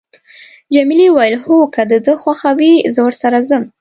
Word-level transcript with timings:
جميلې 0.73 1.07
وويل: 1.11 1.35
هو، 1.43 1.57
که 1.73 1.81
د 1.91 1.93
ده 2.05 2.13
خوښه 2.21 2.51
وي، 2.59 2.73
زه 2.93 2.99
ورسره 3.07 3.37
ځم. 3.49 3.63